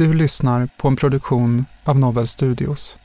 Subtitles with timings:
[0.00, 2.96] Du lyssnar på en produktion av Novel Studios.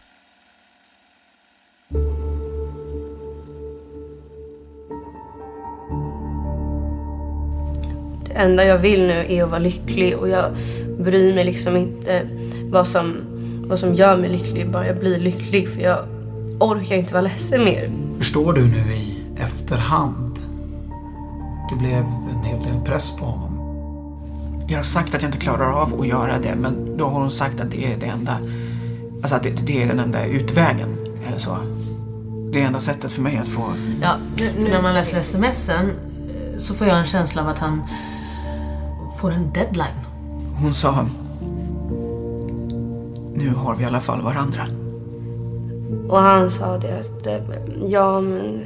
[8.26, 10.52] Det enda jag vill nu är att vara lycklig och jag
[11.00, 12.30] bryr mig liksom inte
[12.64, 13.16] vad som,
[13.68, 14.72] vad som gör mig lycklig.
[14.72, 16.00] Bara jag blir lycklig för jag
[16.60, 17.92] orkar inte vara ledsen mer.
[18.18, 20.40] Förstår du nu i efterhand?
[21.70, 23.55] Det blev en hel del press på honom.
[24.68, 27.32] Jag har sagt att jag inte klarar av att göra det men då har hon
[27.32, 28.40] sagt att det är det enda,
[29.22, 31.58] alltså att det, det är den enda utvägen eller så.
[32.52, 33.64] Det är enda sättet för mig att få...
[34.02, 35.92] Ja, nu, när man läser smsen
[36.58, 37.84] så får jag en känsla av att han
[39.20, 40.06] får en deadline.
[40.62, 41.08] Hon sa...
[43.34, 44.68] Nu har vi i alla fall varandra.
[46.10, 47.38] Och han sa det att eh,
[47.88, 48.66] ja men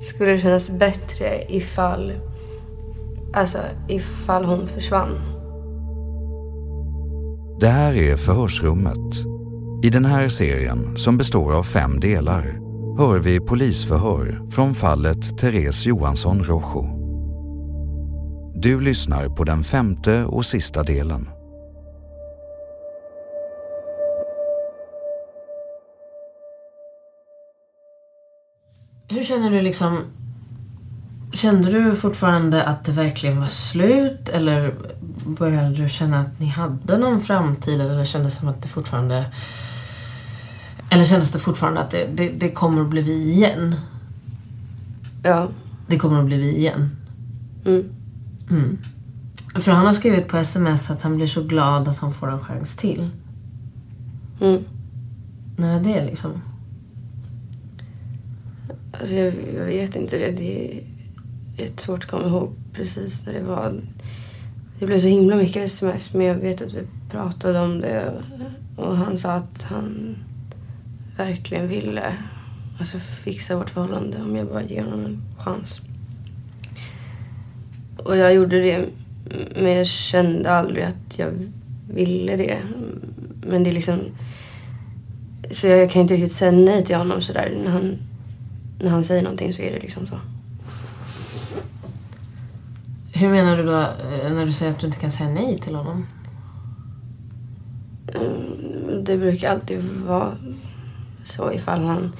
[0.00, 2.12] skulle det kännas bättre ifall
[3.34, 5.20] alltså ifall hon försvann.
[7.60, 9.14] Det här är Förhörsrummet.
[9.84, 12.60] I den här serien, som består av fem delar,
[12.98, 17.04] hör vi polisförhör från fallet Therese Johansson Rojo.
[18.54, 21.28] Du lyssnar på den femte och sista delen.
[29.08, 30.23] Hur känner du liksom...
[31.34, 34.28] Kände du fortfarande att det verkligen var slut?
[34.28, 34.74] Eller
[35.26, 37.80] började du känna att ni hade någon framtid?
[37.80, 39.26] Eller kändes det som att det fortfarande...
[40.90, 43.74] Eller kändes det fortfarande att det, det, det kommer att bli vi igen?
[45.22, 45.48] Ja.
[45.86, 46.96] Det kommer att bli vi igen?
[47.64, 47.84] Mm.
[48.50, 48.78] Mm.
[49.54, 52.40] För han har skrivit på sms att han blir så glad att han får en
[52.40, 53.10] chans till.
[54.40, 54.64] Mm.
[55.56, 56.30] När är det liksom?
[58.92, 60.30] Alltså jag, jag vet inte det.
[60.30, 60.80] Det
[61.56, 63.80] jättesvårt att komma ihåg precis när det var.
[64.78, 68.12] Det blev så himla mycket sms men jag vet att vi pratade om det
[68.76, 70.16] och han sa att han
[71.16, 72.16] verkligen ville
[72.78, 75.80] alltså, fixa vårt förhållande om jag bara ger honom en chans.
[77.96, 78.86] Och jag gjorde det
[79.56, 81.30] men jag kände aldrig att jag
[81.88, 82.58] ville det.
[83.46, 83.98] Men det är liksom...
[85.50, 87.58] Så jag kan inte riktigt säga nej till honom sådär.
[87.64, 87.98] När han,
[88.80, 90.20] när han säger någonting så är det liksom så.
[93.24, 95.74] Hur menar du då eh, när du säger att du inte kan säga nej till
[95.74, 96.06] honom?
[98.14, 100.32] Mm, det brukar alltid vara
[101.22, 102.12] så ifall han...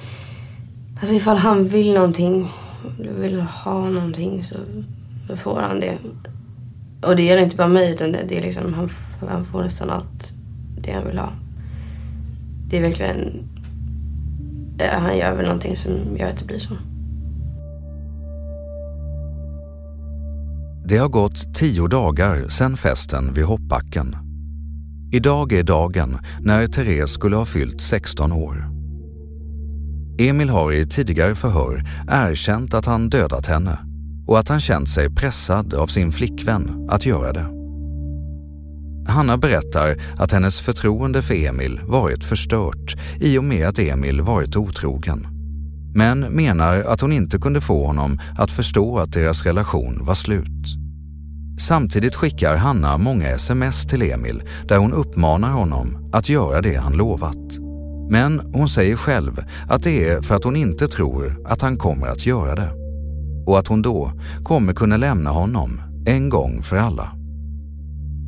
[0.99, 2.51] Alltså ifall han vill någonting,
[3.19, 4.55] vill ha någonting så
[5.27, 5.97] så får han det.
[7.01, 8.89] Och det gäller inte bara mig utan det, det är liksom, han,
[9.29, 10.33] han får nästan allt
[10.81, 11.29] det han vill ha.
[12.69, 13.43] Det är verkligen...
[14.79, 16.75] Eh, han gör väl någonting som gör att det blir så.
[20.87, 24.15] Det har gått tio dagar sedan festen vid Hoppbacken.
[25.11, 28.69] Idag är dagen när Therese skulle ha fyllt 16 år.
[30.19, 33.79] Emil har i tidigare förhör erkänt att han dödat henne
[34.27, 37.47] och att han känt sig pressad av sin flickvän att göra det.
[39.11, 44.55] Hanna berättar att hennes förtroende för Emil varit förstört i och med att Emil varit
[44.55, 45.34] otrogen.
[45.97, 50.77] Men menar att hon inte kunde få honom att förstå att deras relation var slut.
[51.59, 56.93] Samtidigt skickar Hanna många sms till Emil där hon uppmanar honom att göra det han
[56.93, 57.57] lovat.
[58.09, 62.07] Men hon säger själv att det är för att hon inte tror att han kommer
[62.07, 62.71] att göra det.
[63.45, 64.11] Och att hon då
[64.43, 67.11] kommer kunna lämna honom en gång för alla.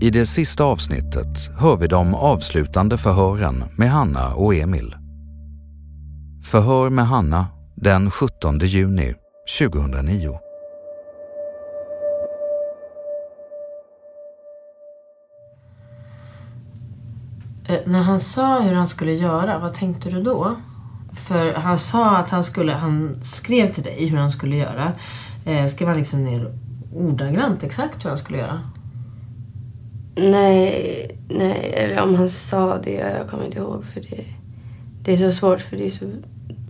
[0.01, 4.95] I det sista avsnittet hör vi de avslutande förhören med Hanna och Emil.
[6.43, 7.45] Förhör med Hanna
[7.79, 9.13] den 17 juni
[9.59, 10.39] 2009.
[17.69, 20.55] Eh, när han sa hur han skulle göra, vad tänkte du då?
[21.13, 24.91] För han sa att han skulle, han skrev till dig hur han skulle göra.
[25.45, 26.53] Eh, skrev han liksom ner
[26.93, 28.61] ordagrant exakt hur han skulle göra?
[30.15, 34.25] Nej, nej, eller om han sa det, jag kommer inte ihåg för det,
[35.01, 36.05] det är så svårt för det är så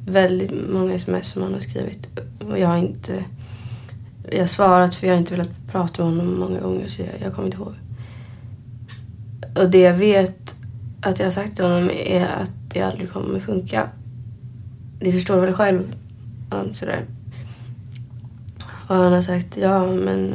[0.06, 2.08] väldigt många sms som han har skrivit.
[2.40, 3.24] Och jag har inte
[4.32, 7.10] jag har svarat för jag har inte velat prata med honom många gånger så jag,
[7.22, 7.74] jag kommer inte ihåg.
[9.56, 10.56] Och det jag vet
[11.02, 13.90] att jag har sagt till honom är att det aldrig kommer funka.
[15.00, 15.96] Det förstår du väl själv?
[16.74, 17.06] Sådär.
[18.88, 20.34] Och han har sagt ja men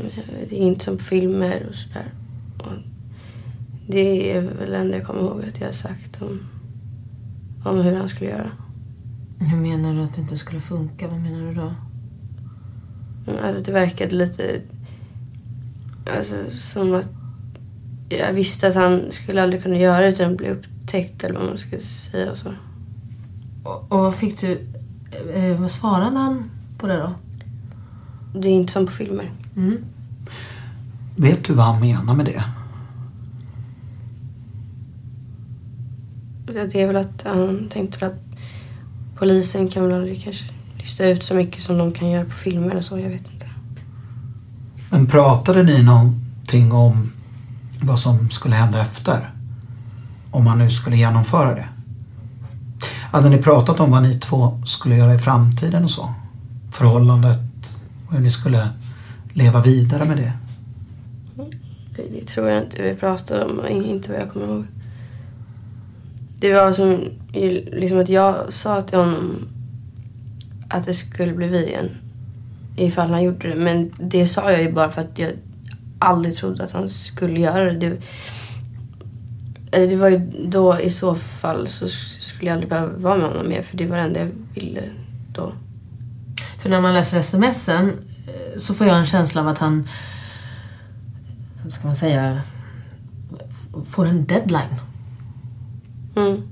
[0.48, 2.12] det är inte som filmer och sådär.
[2.58, 2.72] Och
[3.88, 6.40] det är väl det enda jag kommer ihåg att jag har sagt om,
[7.64, 8.50] om hur han skulle göra.
[9.50, 11.08] Hur menar du att det inte skulle funka?
[11.08, 11.74] Vad menar du då?
[13.42, 14.60] Alltså det verkade lite...
[16.16, 17.08] Alltså som att
[18.08, 21.48] jag visste att han skulle aldrig kunna göra det utan att bli upptäckt eller vad
[21.48, 22.54] man ska säga och så.
[23.64, 24.66] Och, och vad fick du...
[25.34, 27.12] Eh, vad svarade han på det då?
[28.38, 29.30] Det är inte som på filmer.
[29.56, 29.84] Mm.
[31.16, 32.44] Vet du vad han menar med det?
[36.46, 38.31] Det är väl att han tänkte väl att
[39.22, 40.44] polisen kan väl aldrig kanske
[40.76, 42.98] lista ut så mycket som de kan göra på filmer eller så.
[42.98, 43.46] Jag vet inte.
[44.90, 47.12] Men pratade ni någonting om
[47.80, 49.30] vad som skulle hända efter?
[50.30, 51.68] Om man nu skulle genomföra det?
[53.10, 56.14] Hade ni pratat om vad ni två skulle göra i framtiden och så?
[56.72, 57.40] Förhållandet
[58.06, 58.68] och hur ni skulle
[59.32, 60.32] leva vidare med det?
[61.96, 63.66] Det, det tror jag inte vi pratade om.
[63.68, 64.66] Inte vad jag kommer ihåg.
[66.42, 67.04] Det var som
[67.72, 69.48] liksom att jag sa till honom
[70.68, 71.90] att det skulle bli vi igen.
[72.76, 73.54] Ifall han gjorde det.
[73.54, 75.30] Men det sa jag ju bara för att jag
[75.98, 77.78] aldrig trodde att han skulle göra det.
[77.78, 78.02] det
[79.72, 80.18] eller det var ju
[80.48, 83.86] då i så fall så skulle jag aldrig behöva vara med honom mer för det
[83.86, 84.82] var det enda jag ville
[85.34, 85.52] då.
[86.58, 87.88] För när man läser smsen
[88.26, 89.88] eh, så får jag en känsla av att han,
[91.62, 92.40] vad ska man säga,
[93.84, 94.91] får en deadline.
[96.16, 96.42] Mm.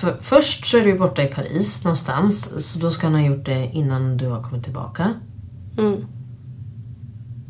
[0.00, 3.44] För, först så är du borta i Paris någonstans, så då ska han ha gjort
[3.44, 5.14] det innan du har kommit tillbaka.
[5.78, 6.06] Mm.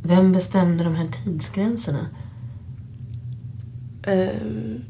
[0.02, 2.06] Vem bestämde de här tidsgränserna?
[4.06, 4.84] Um,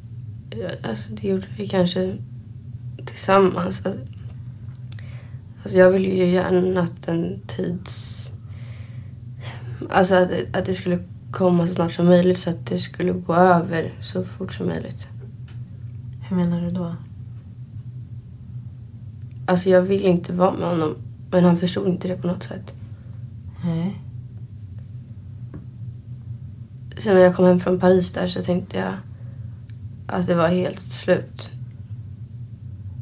[0.82, 2.16] alltså det gjorde vi kanske
[3.06, 3.82] tillsammans.
[5.62, 8.26] Alltså jag ville ju gärna att en tids...
[9.90, 10.98] Alltså att, att det skulle
[11.30, 15.08] komma så snart som möjligt så att det skulle gå över så fort som möjligt.
[16.30, 16.94] Hur menar du då?
[19.46, 20.96] Alltså jag vill inte vara med honom.
[21.30, 22.74] Men han förstod inte det på något sätt.
[23.64, 24.02] Nej.
[26.98, 28.94] Sen när jag kom hem från Paris där så tänkte jag
[30.06, 31.50] att det var helt slut.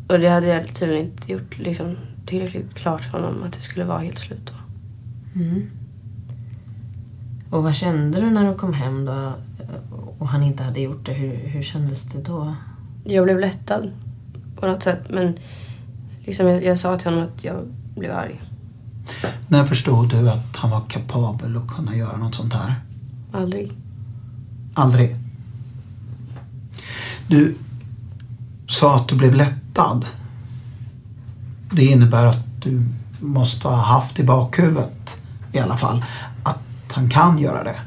[0.09, 1.97] Och det hade jag tydligen inte gjort liksom,
[2.27, 4.55] tillräckligt klart för honom att det skulle vara helt slut då.
[5.41, 5.71] Mm.
[7.51, 9.33] Och vad kände du när du kom hem då
[10.19, 11.13] och han inte hade gjort det?
[11.13, 12.55] Hur, hur kändes det då?
[13.11, 13.91] Jag blev lättad
[14.57, 15.39] på något sätt men
[16.25, 17.67] liksom jag, jag sa till honom att jag
[17.97, 18.41] blev arg.
[19.49, 22.75] När förstod du att han var kapabel att kunna göra något sånt här?
[23.33, 23.73] Aldrig.
[24.75, 25.17] Aldrig?
[27.29, 27.55] Du
[28.69, 30.07] sa att du blev lättad.
[31.71, 32.83] Det innebär att du
[33.21, 35.21] måste ha haft i bakhuvudet
[35.53, 36.05] i alla fall
[36.43, 37.81] att han kan göra det.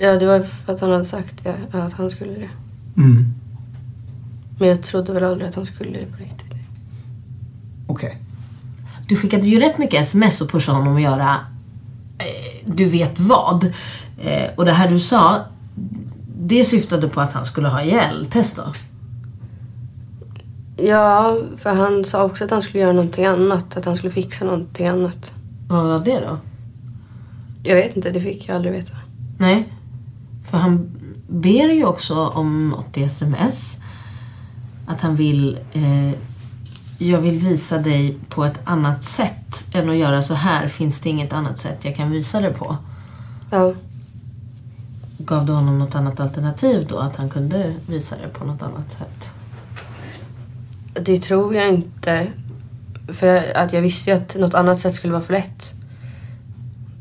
[0.00, 2.50] Ja, det var för att han hade sagt det, att han skulle det.
[2.98, 3.34] Mm.
[4.58, 6.52] Men jag trodde väl aldrig att han skulle det på riktigt.
[7.86, 8.08] Okej.
[8.08, 8.18] Okay.
[9.08, 11.36] Du skickade ju rätt mycket sms och pushade honom att göra
[12.18, 13.64] eh, du vet vad.
[14.18, 15.44] Eh, och det här du sa,
[16.38, 18.72] det syftade på att han skulle ha ihjäl-test då?
[20.84, 23.76] Ja, för han sa också att han skulle göra någonting annat.
[23.76, 25.34] Att han skulle fixa någonting annat.
[25.68, 26.38] Vad var det då?
[27.62, 28.96] Jag vet inte, det fick jag aldrig veta.
[29.38, 29.68] Nej.
[30.50, 30.97] För han
[31.28, 33.76] ber ju också om något i sms.
[34.86, 36.12] Att han vill eh,
[36.98, 40.68] jag vill visa dig på ett annat sätt än att göra så här.
[40.68, 42.76] Finns det inget annat sätt jag kan visa det på?
[43.50, 43.74] Ja.
[45.18, 46.98] Gav du honom något annat alternativ då?
[46.98, 49.34] Att han kunde visa det på något annat sätt?
[50.92, 52.26] Det tror jag inte.
[53.08, 55.74] För att jag visste ju att något annat sätt skulle vara för lätt.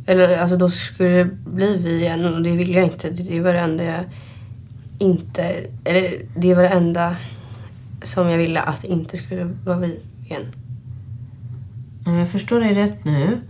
[0.10, 3.10] Eller alltså då skulle det bli vi igen och det vill jag inte.
[3.10, 4.04] Det var det enda jag
[5.00, 5.44] inte...
[5.84, 7.16] Eller det var det enda
[8.04, 10.46] som jag ville att det inte skulle vara vi igen.
[12.06, 13.42] Om jag förstår dig rätt nu.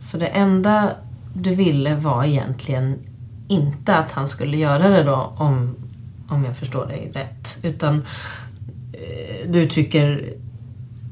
[0.00, 0.90] Så det enda
[1.34, 2.98] du ville var egentligen
[3.48, 5.74] inte att han skulle göra det då om,
[6.28, 7.58] om jag förstår dig rätt.
[7.62, 8.02] Utan
[8.92, 10.34] eh, du tycker...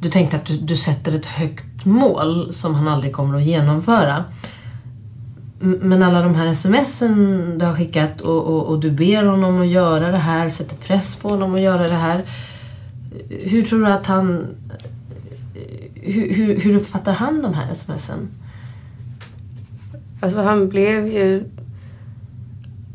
[0.01, 4.25] Du tänkte att du, du sätter ett högt mål som han aldrig kommer att genomföra.
[5.61, 9.69] Men alla de här smsen du har skickat och, och, och du ber honom att
[9.69, 12.25] göra det här, sätter press på honom att göra det här.
[13.29, 14.47] Hur tror du att han...
[15.95, 18.29] Hur, hur, hur uppfattar han de här smsen?
[20.21, 21.45] Alltså han blev ju...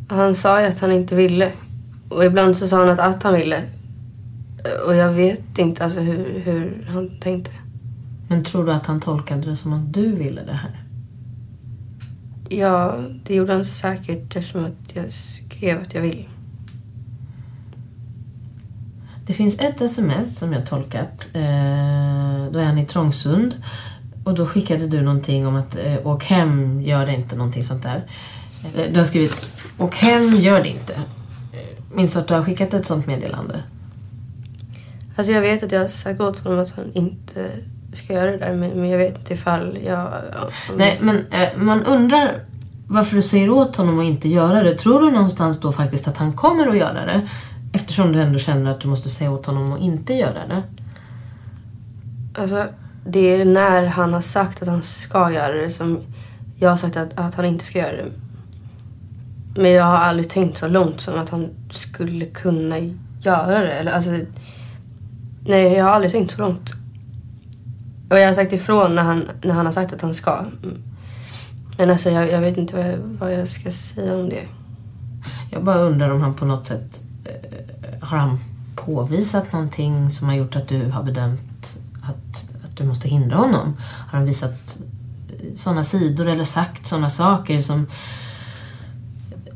[0.09, 1.51] Han sa ju att han inte ville.
[2.09, 3.61] Och ibland så sa han att, att han ville.
[4.85, 7.51] Och jag vet inte alltså hur, hur han tänkte.
[8.29, 10.83] Men tror du att han tolkade det som att du ville det här?
[12.49, 16.29] Ja, det gjorde han säkert eftersom att jag skrev att jag vill.
[19.25, 21.29] Det finns ett sms som jag tolkat.
[21.33, 21.41] Eh,
[22.51, 23.55] då är han i Trångsund.
[24.23, 27.83] Och då skickade du någonting om att eh, åk hem, gör det inte, någonting sånt
[27.83, 28.05] där.
[28.75, 31.01] Eh, du har skrivit åk hem, gör det inte.
[31.93, 33.63] Minns du att du har skickat ett sånt meddelande?
[35.15, 37.51] Alltså jag vet att jag har sagt åt honom att han inte
[37.93, 38.53] ska göra det där.
[38.53, 40.13] Men, jag vet inte ifall jag...
[40.77, 42.45] Nej, men eh, man undrar
[42.87, 44.75] varför du säger åt honom att inte göra det.
[44.75, 47.27] Tror du någonstans då faktiskt att han kommer att göra det?
[47.73, 50.63] Eftersom du ändå känner att du måste säga åt honom att inte göra det.
[52.35, 52.65] Alltså,
[53.05, 55.99] det är när han har sagt att han ska göra det som
[56.55, 58.11] jag har sagt att, att han inte ska göra det.
[59.55, 62.77] Men jag har aldrig tänkt så långt som att han skulle kunna
[63.21, 63.71] göra det.
[63.71, 64.11] Eller, alltså,
[65.45, 66.73] nej, jag har aldrig tänkt så långt.
[68.09, 70.45] Och jag har sagt ifrån när han, när han har sagt att han ska.
[71.77, 74.47] Men alltså, jag, jag vet inte vad jag, vad jag ska säga om det.
[75.51, 78.39] Jag bara undrar om han på något sätt eh, har han
[78.75, 83.77] påvisat någonting som har gjort att du har bedömt att, att du måste hindra honom?
[83.79, 84.79] Har han visat
[85.29, 87.87] eh, sådana sidor eller sagt sådana saker som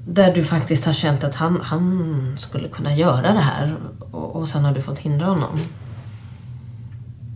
[0.07, 3.75] där du faktiskt har känt att han, han skulle kunna göra det här
[4.11, 5.57] och, och sen har du fått hindra honom?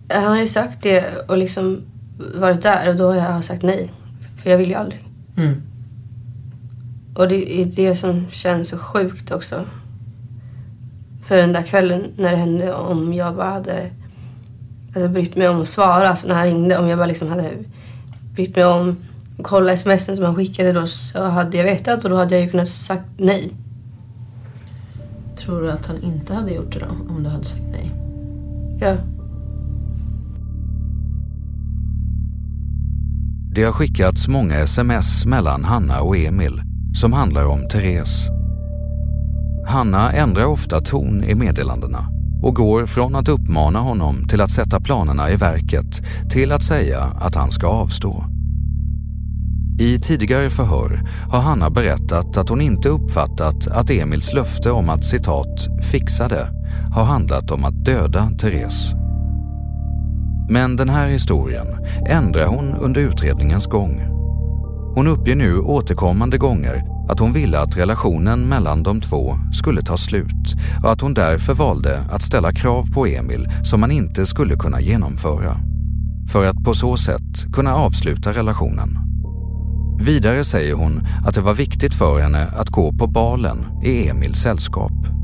[0.09, 1.81] Han har ju sagt det och liksom
[2.35, 3.93] varit där och då har jag sagt nej.
[4.37, 5.03] För jag vill ju aldrig.
[5.37, 5.61] Mm.
[7.15, 9.65] Och det är det som känns så sjukt också.
[11.23, 13.89] För den där kvällen när det hände, om jag bara hade
[14.87, 17.51] alltså, brytt mig om att svara, alltså när han ringde, om jag bara liksom hade
[18.33, 18.89] brytt mig om
[19.37, 22.43] att kolla smsen som han skickade då så hade jag vetat och då hade jag
[22.43, 23.51] ju kunnat sagt nej.
[25.37, 27.91] Tror du att han inte hade gjort det då, om du hade sagt nej?
[28.81, 28.95] Ja.
[33.57, 36.61] Det har skickats många sms mellan Hanna och Emil
[36.93, 38.29] som handlar om Therese.
[39.67, 42.05] Hanna ändrar ofta ton i meddelandena
[42.43, 47.03] och går från att uppmana honom till att sätta planerna i verket till att säga
[47.21, 48.25] att han ska avstå.
[49.79, 55.05] I tidigare förhör har Hanna berättat att hon inte uppfattat att Emils löfte om att
[55.05, 56.49] citat ”fixa det”
[56.95, 59.06] har handlat om att döda Therese.
[60.49, 61.67] Men den här historien
[62.09, 64.01] ändrar hon under utredningens gång.
[64.95, 69.97] Hon uppger nu återkommande gånger att hon ville att relationen mellan de två skulle ta
[69.97, 74.55] slut och att hon därför valde att ställa krav på Emil som han inte skulle
[74.55, 75.57] kunna genomföra.
[76.31, 78.99] För att på så sätt kunna avsluta relationen.
[79.99, 84.41] Vidare säger hon att det var viktigt för henne att gå på balen i Emils
[84.41, 85.16] sällskap.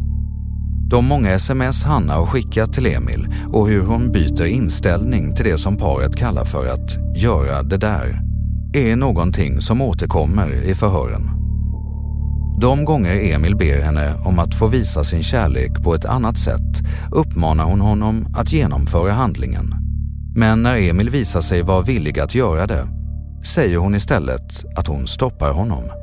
[0.90, 5.58] De många sms Hanna har skickat till Emil och hur hon byter inställning till det
[5.58, 8.20] som paret kallar för att göra det där
[8.74, 11.30] är någonting som återkommer i förhören.
[12.62, 16.82] De gånger Emil ber henne om att få visa sin kärlek på ett annat sätt
[17.12, 19.76] uppmanar hon honom att genomföra handlingen.
[20.36, 22.88] Men när Emil visar sig vara villig att göra det
[23.46, 26.03] säger hon istället att hon stoppar honom.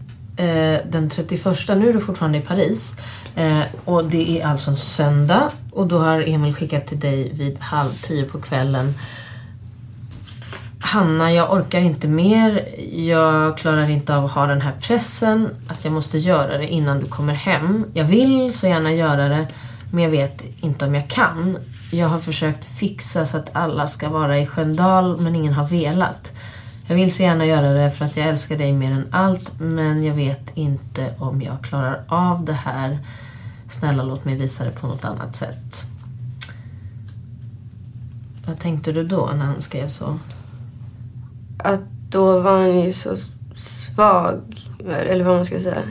[0.41, 2.95] eh, den 31, nu är du fortfarande i Paris.
[3.35, 5.51] Eh, och det är alltså en söndag.
[5.71, 8.93] Och då har Emil skickat till dig vid halv tio på kvällen.
[10.79, 12.65] Hanna, jag orkar inte mer.
[12.91, 15.49] Jag klarar inte av att ha den här pressen.
[15.67, 17.85] Att jag måste göra det innan du kommer hem.
[17.93, 19.47] Jag vill så gärna göra det.
[19.91, 21.57] Men jag vet inte om jag kan.
[21.91, 26.33] Jag har försökt fixa så att alla ska vara i Sköndal men ingen har velat.
[26.91, 30.03] Jag vill så gärna göra det för att jag älskar dig mer än allt men
[30.03, 32.99] jag vet inte om jag klarar av det här.
[33.69, 35.85] Snälla låt mig visa det på något annat sätt.
[38.45, 40.19] Vad tänkte du då när han skrev så?
[41.57, 43.15] Att då var han ju så
[43.55, 44.41] svag,
[44.89, 45.81] eller vad man ska säga.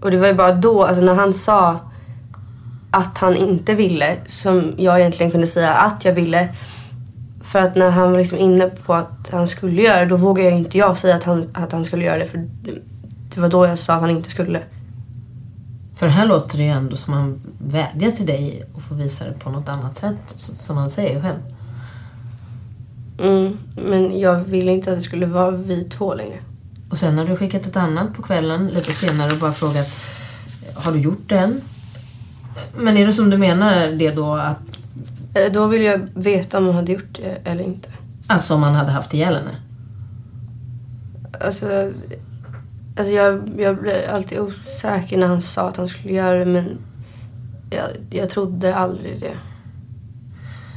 [0.00, 1.80] Och det var ju bara då, alltså när han sa
[2.90, 6.48] att han inte ville, som jag egentligen kunde säga att jag ville.
[7.44, 10.48] För att när han var liksom inne på att han skulle göra det, då vågade
[10.48, 12.26] jag inte jag säga att han, att han skulle göra det.
[12.26, 12.48] För
[13.34, 14.62] det var då jag sa att han inte skulle.
[15.96, 19.32] För här låter det ju ändå som han vädjar till dig att få visa det
[19.32, 21.38] på något annat sätt, som han säger själv.
[23.22, 26.38] Mm, men jag ville inte att det skulle vara vi två längre.
[26.90, 29.88] Och sen har du skickat ett annat på kvällen lite senare och bara frågat
[30.74, 31.60] Har du gjort det än?
[32.76, 34.83] Men är det som du menar det då att...
[35.34, 37.88] Eh, Då ville jag veta om han hade gjort det eller inte.
[38.26, 39.56] Alltså om han hade haft ihjäl henne?
[41.40, 41.92] Alltså,
[42.96, 46.78] alltså jag, jag blev alltid osäker när han sa att han skulle göra det men
[47.70, 49.34] jag, jag trodde aldrig det.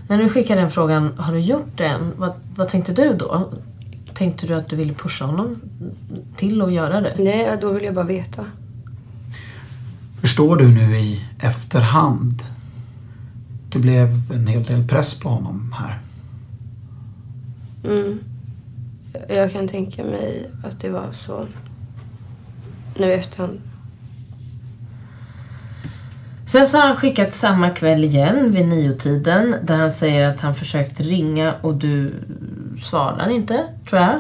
[0.10, 2.12] När du skickade den frågan, har du gjort det än?
[2.18, 3.50] Vad, vad tänkte du då?
[4.14, 5.62] Tänkte du att du ville pusha honom
[6.36, 7.14] till att göra det?
[7.18, 8.46] Nej, då ville jag bara veta.
[10.22, 12.44] Förstår du nu i efterhand?
[13.70, 16.00] Det blev en hel del press på honom här.
[17.84, 18.20] Mm.
[19.30, 21.48] Jag kan tänka mig att det var så
[22.98, 23.62] nu i efterhand.
[26.46, 30.56] Sen så har han skickat samma kväll igen vid niotiden där han säger att han
[30.56, 32.14] försökt ringa och du
[32.82, 34.20] svarar inte, tror jag.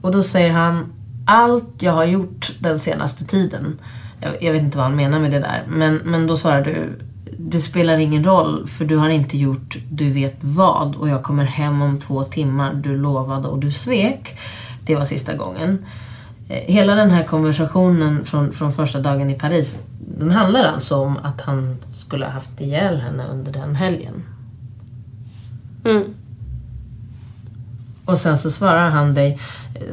[0.00, 0.92] Och då säger han
[1.26, 3.80] allt jag har gjort den senaste tiden.
[4.20, 5.64] Jag, jag vet inte vad han menar med det där.
[5.68, 6.98] Men, men då svarar du
[7.50, 11.44] det spelar ingen roll för du har inte gjort du vet vad och jag kommer
[11.44, 12.74] hem om två timmar.
[12.74, 14.38] Du lovade och du svek.
[14.84, 15.86] Det var sista gången.
[16.48, 19.78] Eh, Hela den här konversationen från, från första dagen i Paris
[20.18, 24.22] den handlar alltså om att han skulle ha haft ihjäl henne under den helgen.
[25.84, 26.04] Mm.
[28.04, 29.38] Och sen så svarar han dig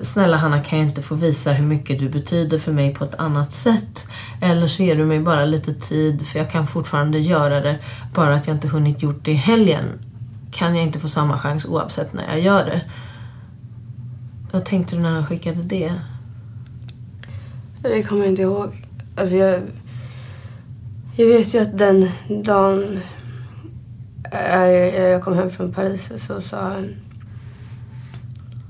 [0.01, 3.15] Snälla Hanna kan jag inte få visa hur mycket du betyder för mig på ett
[3.15, 4.07] annat sätt?
[4.41, 7.79] Eller så ger du mig bara lite tid för jag kan fortfarande göra det
[8.13, 9.85] bara att jag inte hunnit gjort det i helgen.
[10.51, 12.81] Kan jag inte få samma chans oavsett när jag gör det?
[14.51, 15.93] Vad tänkte du när han skickade det?
[17.81, 18.85] Det kommer jag inte ihåg.
[19.15, 19.61] Alltså jag,
[21.15, 22.09] jag vet ju att den
[22.43, 22.99] dagen
[24.31, 24.67] äh,
[25.03, 27.04] jag kom hem från Paris så sa han...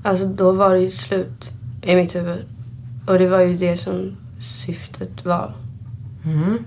[0.06, 2.44] Alltså då var det ju slut i mitt huvud.
[3.06, 5.54] Och det var ju det som syftet var.
[6.24, 6.58] Mm.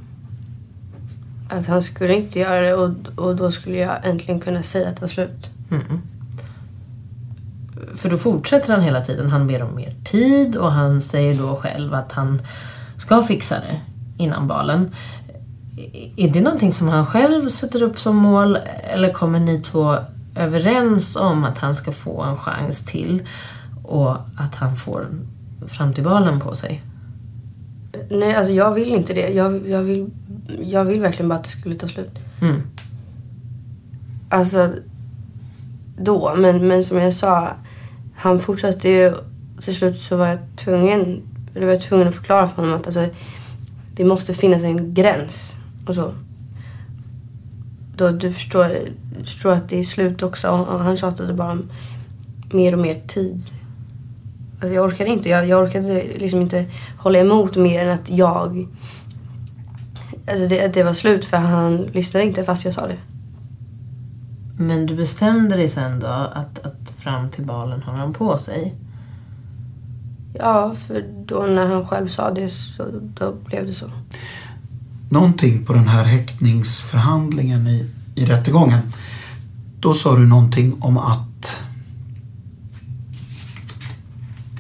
[1.49, 4.95] Att han skulle inte göra det och, och då skulle jag äntligen kunna säga att
[4.95, 5.49] det var slut.
[5.71, 6.01] Mm.
[7.95, 9.29] För då fortsätter han hela tiden.
[9.29, 12.41] Han ber om mer tid och han säger då själv att han
[12.97, 13.81] ska fixa det
[14.23, 14.95] innan balen.
[16.15, 18.57] Är det någonting som han själv sätter upp som mål
[18.93, 19.95] eller kommer ni två
[20.39, 23.23] överens om att han ska få en chans till
[23.83, 25.07] och att han får
[25.67, 26.83] fram till balen på sig?
[28.09, 29.29] Nej, alltså jag vill inte det.
[29.33, 30.09] Jag, jag, vill,
[30.63, 32.19] jag vill verkligen bara att det skulle ta slut.
[32.41, 32.61] Mm.
[34.29, 34.73] Alltså,
[35.97, 36.35] då.
[36.37, 37.49] Men, men som jag sa,
[38.15, 39.13] han fortsatte ju.
[39.61, 41.21] Till slut så var jag tvungen,
[41.55, 43.07] eller var jag tvungen att förklara för honom att alltså,
[43.93, 45.55] det måste finnas en gräns.
[45.85, 46.13] Och så.
[47.99, 48.75] Då du förstår,
[49.23, 50.49] förstår att det är slut också.
[50.49, 51.69] Och han tjatade bara om
[52.51, 53.41] mer och mer tid.
[54.61, 55.29] Alltså jag orkade inte.
[55.29, 56.65] Jag, jag orkade liksom inte
[56.97, 58.67] hålla emot mer än att jag...
[60.27, 62.97] Alltså det, det var slut för han lyssnade inte fast jag sa det.
[64.57, 68.75] Men du bestämde dig sen då att, att fram till balen har han på sig?
[70.33, 73.85] Ja, för då när han själv sa det så då blev det så.
[75.09, 78.81] Någonting på den här häktningsförhandlingen i, i rättegången.
[79.79, 81.55] Då sa du någonting om att...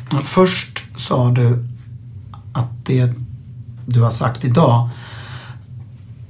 [0.09, 1.65] att Först sa du
[2.53, 3.13] att det
[3.85, 4.89] du har sagt idag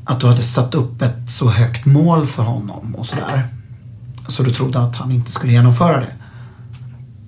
[0.05, 3.47] att du hade satt upp ett så högt mål för honom och sådär.
[4.27, 6.13] Så du trodde att han inte skulle genomföra det.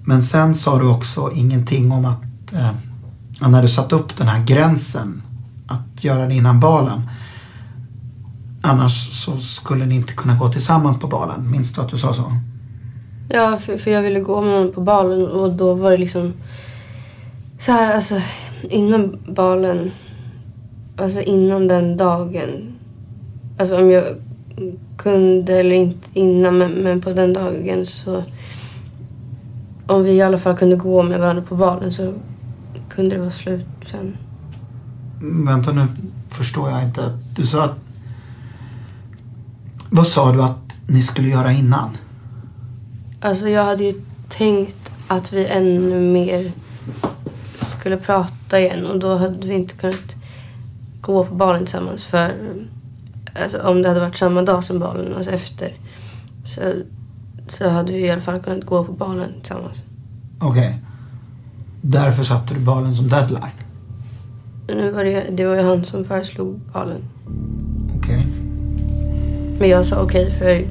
[0.03, 4.43] Men sen sa du också ingenting om att eh, när du satt upp den här
[4.45, 5.21] gränsen
[5.71, 7.01] att göra det innan balen.
[8.61, 11.51] Annars så skulle ni inte kunna gå tillsammans på balen.
[11.51, 12.31] Minns du att du sa så?
[13.29, 16.33] Ja, för, för jag ville gå med honom på balen och då var det liksom
[17.59, 18.21] så här, alltså
[18.61, 19.91] innan balen,
[20.97, 22.73] alltså innan den dagen.
[23.59, 24.03] Alltså om jag
[24.97, 28.23] kunde eller inte innan, men, men på den dagen så
[29.87, 32.13] om vi i alla fall kunde gå med varandra på balen så
[32.89, 34.17] kunde det vara slut sen.
[35.21, 35.87] Vänta nu,
[36.29, 37.17] förstår jag inte.
[37.35, 37.75] Du sa att...
[39.89, 41.89] Vad sa du att ni skulle göra innan?
[43.21, 43.93] Alltså jag hade ju
[44.29, 46.51] tänkt att vi ännu mer
[47.77, 50.15] skulle prata igen och då hade vi inte kunnat
[51.01, 52.35] gå på balen tillsammans för
[53.43, 55.73] alltså, om det hade varit samma dag som balen, alltså efter
[56.43, 56.73] så,
[57.47, 59.83] så hade vi i alla fall kunnat gå på balen tillsammans.
[60.39, 60.67] Okej.
[60.67, 60.73] Okay.
[61.81, 63.60] Därför satte du balen som deadline?
[64.75, 67.01] Nu var det, det var ju han som föreslog balen.
[67.97, 68.17] Okej.
[68.17, 68.21] Okay.
[69.59, 70.65] Men jag sa okej okay för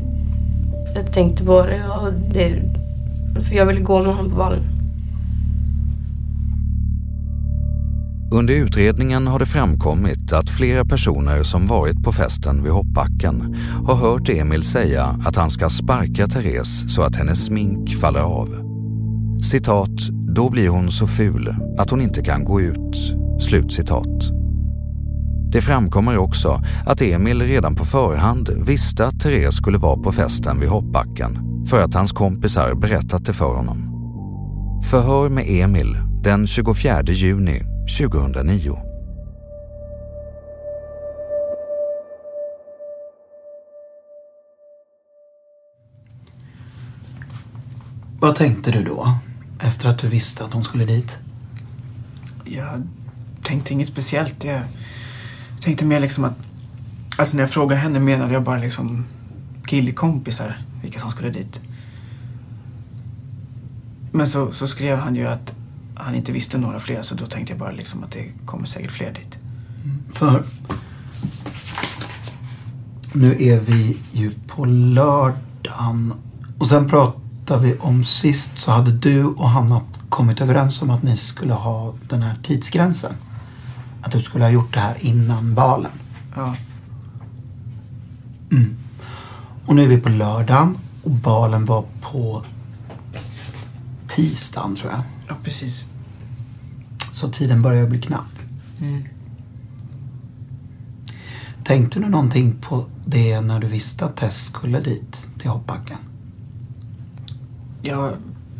[0.94, 2.62] jag tänkte på det och det,
[3.48, 4.62] för jag ville gå med honom på balen.
[8.32, 13.94] Under utredningen har det framkommit att flera personer som varit på festen vid hoppbacken har
[13.94, 18.48] hört Emil säga att han ska sparka Therese så att hennes smink faller av.
[19.42, 23.19] Citat, då blir hon så ful att hon inte kan gå ut.
[23.40, 24.30] Slutcitat.
[25.52, 30.60] Det framkommer också att Emil redan på förhand visste att Therese skulle vara på festen
[30.60, 33.90] vid hoppbacken för att hans kompisar berättat det för honom.
[34.90, 37.62] Förhör med Emil den 24 juni
[37.98, 38.78] 2009.
[48.20, 49.06] Vad tänkte du då?
[49.60, 51.18] Efter att du visste att hon skulle dit?
[52.44, 52.82] Jag
[53.42, 54.44] tänkte inget speciellt.
[54.44, 54.62] Jag
[55.60, 56.34] tänkte mer liksom att...
[57.16, 59.04] Alltså när jag frågade henne menade jag bara liksom
[59.66, 61.60] killkompisar, vilka som skulle dit.
[64.12, 65.52] Men så, så skrev han ju att
[65.94, 68.92] han inte visste några fler så då tänkte jag bara liksom att det kommer säkert
[68.92, 69.38] fler dit.
[70.12, 70.44] För
[73.12, 76.12] nu är vi ju på lördagen
[76.58, 81.02] och sen pratar vi om sist så hade du och Hanna kommit överens om att
[81.02, 83.12] ni skulle ha den här tidsgränsen.
[84.02, 85.92] Att du skulle ha gjort det här innan balen.
[86.36, 86.56] Ja.
[88.50, 88.76] Mm.
[89.66, 92.44] Och nu är vi på lördagen och balen var på
[94.08, 95.02] tisdagen tror jag.
[95.28, 95.84] Ja, precis.
[97.12, 98.38] Så tiden börjar bli knapp.
[98.80, 99.04] Mm.
[101.64, 105.96] Tänkte du någonting på det när du visste att Tess skulle dit, till hoppbacken?
[107.82, 108.12] Ja,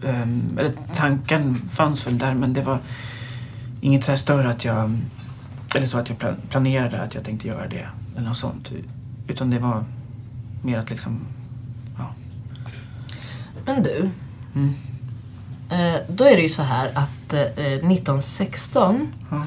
[0.03, 2.79] um, eller tanken fanns väl där men det var
[3.81, 4.99] inget så här större att jag,
[5.75, 8.71] eller så att jag planerade att jag tänkte göra det eller något sånt.
[9.29, 9.85] Utan det var
[10.63, 11.21] mer att liksom,
[11.99, 12.15] ja.
[13.65, 14.11] Men du.
[14.55, 14.75] Mm.
[15.71, 19.43] Eh, då är det ju så här att eh, 1916 ja.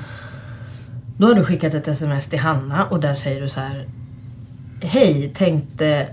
[1.18, 3.86] Då har du skickat ett sms till Hanna och där säger du så här
[4.82, 6.08] Hej, tänkte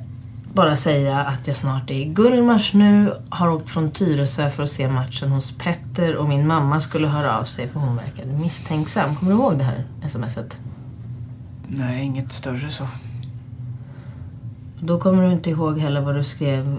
[0.53, 3.15] bara säga att jag snart är i Gullmars nu.
[3.29, 7.39] Har åkt från Tyresö för att se matchen hos Petter och min mamma skulle höra
[7.39, 9.17] av sig för hon verkade misstänksam.
[9.17, 10.61] Kommer du ihåg det här smset?
[11.67, 12.87] Nej, inget större så.
[14.81, 16.79] Då kommer du inte ihåg heller vad du skrev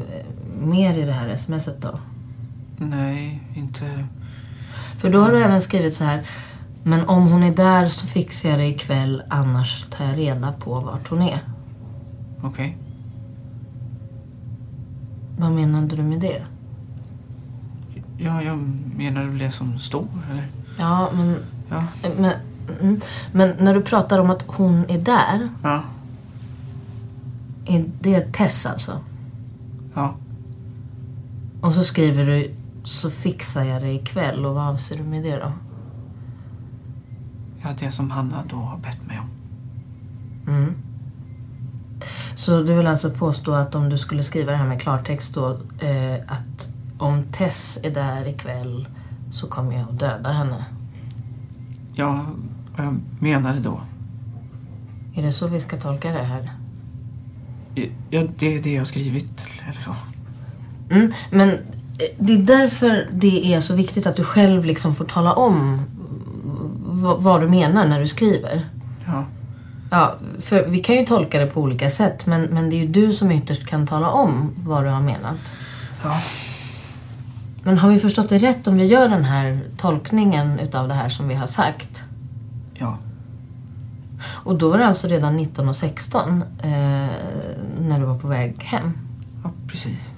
[0.62, 2.00] mer i det här smset då?
[2.78, 4.08] Nej, inte...
[4.98, 6.22] För då har du även skrivit så här.
[6.84, 10.80] Men om hon är där så fixar jag det ikväll, annars tar jag reda på
[10.80, 11.40] vart hon är.
[12.42, 12.78] Okej.
[15.38, 16.42] Vad menade du med det?
[18.18, 18.58] Ja, jag
[18.98, 20.48] menar väl det som står, eller?
[20.78, 21.36] Ja, men...
[21.70, 21.84] Ja.
[22.18, 22.34] Men,
[22.82, 25.84] mm, men när du pratar om att hon är där, Ja.
[27.66, 29.00] är det Tess alltså?
[29.94, 30.16] Ja.
[31.62, 32.52] Och så skriver du
[32.84, 35.52] så fixar jag det ikväll och vad avser du med det då?
[37.64, 39.30] Ja, det som Hanna då har bett mig om.
[40.54, 40.74] Mm.
[42.42, 45.50] Så du vill alltså påstå att om du skulle skriva det här med klartext då
[45.80, 48.88] eh, att om Tess är där ikväll
[49.32, 50.66] så kommer jag att döda henne?
[51.94, 52.26] Ja,
[52.76, 53.82] vad jag menade då.
[55.16, 56.52] Är det så vi ska tolka det här?
[58.10, 59.96] Ja, det är det jag har skrivit, eller så.
[60.90, 61.58] Mm, men eh,
[62.20, 65.82] det är därför det är så viktigt att du själv liksom får tala om
[67.18, 68.66] vad du menar när du skriver.
[69.06, 69.26] Ja.
[69.94, 72.88] Ja, för vi kan ju tolka det på olika sätt men, men det är ju
[72.88, 75.54] du som ytterst kan tala om vad du har menat.
[76.04, 76.22] Ja.
[77.64, 81.10] Men har vi förstått det rätt om vi gör den här tolkningen utav det här
[81.10, 82.04] som vi har sagt?
[82.74, 82.98] Ja.
[84.24, 87.10] Och då var det alltså redan 19.16 eh,
[87.80, 88.94] när du var på väg hem?
[89.44, 90.12] Ja, precis.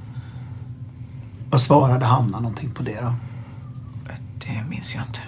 [1.50, 3.14] Vad svarade Hanna någonting på det då?
[4.38, 5.20] Det minns jag inte.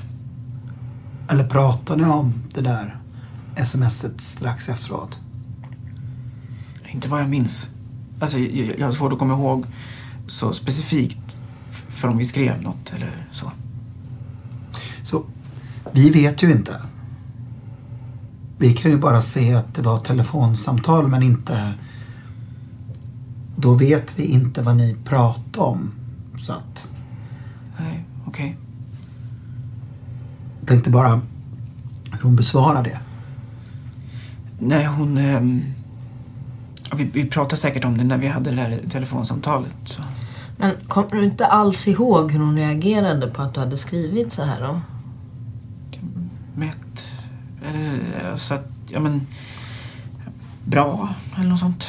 [1.30, 2.98] Eller pratade ni om det där
[3.64, 5.20] smset strax efteråt?
[6.88, 7.70] Inte vad jag minns.
[8.20, 9.66] Alltså, jag, jag har svårt att komma ihåg
[10.28, 11.36] så specifikt
[11.70, 13.52] för om vi skrev något eller så.
[15.04, 15.24] Så
[15.92, 16.82] vi vet ju inte.
[18.58, 21.74] Vi kan ju bara se att det var telefonsamtal men inte...
[23.58, 25.92] Då vet vi inte vad ni pratade om.
[26.42, 26.88] Så att
[27.80, 28.58] Nej, okej.
[30.60, 31.22] jag tänkte bara
[32.12, 33.00] hur hon besvarar det.
[34.60, 35.18] Nej, hon...
[36.90, 39.76] ja, vi, vi pratade säkert om det när vi hade det där telefonsamtalet.
[39.86, 40.02] Så.
[40.58, 44.44] Men kommer du inte alls ihåg hur hon reagerade på att du hade skrivit så
[44.44, 44.82] här då?
[46.56, 47.08] Mätt.
[47.70, 49.28] Eller eh, så att, ja men...
[50.66, 51.86] Bra, eller något sånt.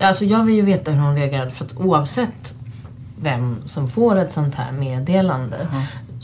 [0.00, 2.54] Alltså jag vill ju veta hur hon reagerade för att oavsett
[3.20, 5.68] vem som får ett sånt här meddelande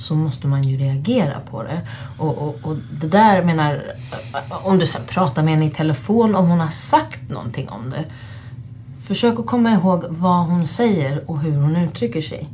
[0.00, 1.80] så måste man ju reagera på det.
[2.18, 3.82] Och, och, och det där menar,
[4.64, 7.90] om du så här pratar med henne i telefon, om hon har sagt någonting om
[7.90, 8.04] det.
[9.00, 12.48] Försök att komma ihåg vad hon säger och hur hon uttrycker sig.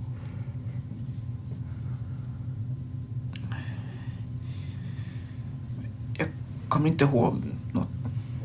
[6.19, 6.29] Jag
[6.69, 7.89] kommer inte ihåg något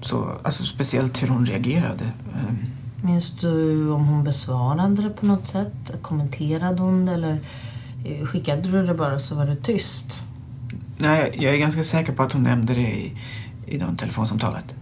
[0.02, 2.06] så, alltså speciellt hur hon reagerade.
[2.36, 2.58] Ehm,
[3.04, 5.92] Minns du om hon besvarade det på något sätt?
[6.02, 7.40] Kommenterade hon det eller
[8.26, 10.20] skickade du det bara så var det tyst?
[10.98, 13.14] Nej, jag- är ganska säker på att hon nämnde det i,
[13.66, 14.76] i det telefonsamtalet.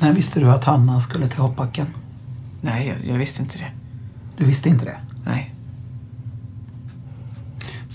[0.00, 1.86] När visste du att Hanna skulle till hoppbacken?
[2.60, 3.70] Nej, jag, jag visste inte det.
[4.36, 4.96] Du visste inte det?
[5.24, 5.54] Nej.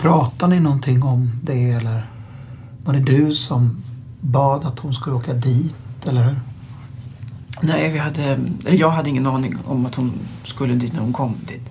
[0.00, 2.06] Pratade ni någonting om det eller
[2.84, 3.76] var det du som
[4.20, 5.74] bad att hon skulle åka dit
[6.06, 6.40] eller hur?
[7.62, 10.12] Nej, vi hade, eller jag hade ingen aning om att hon
[10.44, 11.68] skulle dit när hon kom dit.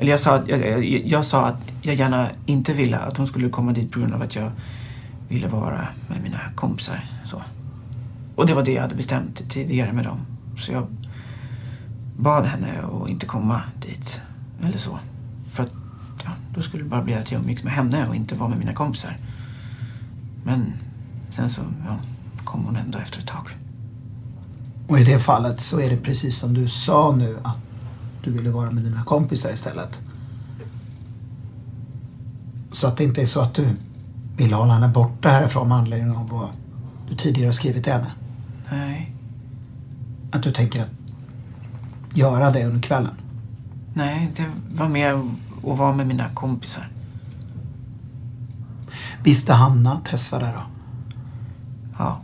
[0.00, 3.26] Eller jag sa, att- jag, jag, jag sa att jag gärna inte ville att hon
[3.26, 4.50] skulle komma dit på grund av att jag
[5.28, 7.04] ville vara med mina kompisar.
[7.24, 7.42] Så.
[8.36, 10.18] Och det var det jag hade bestämt tidigare med dem.
[10.58, 10.86] Så jag
[12.18, 12.68] bad henne
[13.02, 14.20] att inte komma dit.
[14.64, 14.98] Eller så.
[15.50, 15.72] För att
[16.24, 18.58] ja, då skulle det bara bli att jag umgicks med henne och inte var med
[18.58, 19.16] mina kompisar.
[20.44, 20.72] Men
[21.30, 21.96] sen så ja,
[22.44, 23.48] kom hon ändå efter ett tag.
[24.88, 27.56] Och i det fallet så är det precis som du sa nu att
[28.24, 30.00] du ville vara med dina kompisar istället.
[32.72, 33.68] Så att det inte är så att du
[34.36, 36.48] vill hålla henne borta härifrån med anledning av vad
[37.08, 38.12] du tidigare har skrivit till henne.
[38.70, 39.12] Nej.
[40.32, 40.90] Att du tänker att
[42.14, 43.14] göra det under kvällen.
[43.94, 46.88] Nej, det var mer att vara med mina kompisar.
[49.22, 50.62] Visste Hanna att Tess var där då?
[51.98, 52.20] Ja.